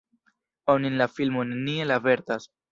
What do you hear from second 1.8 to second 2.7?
avertas.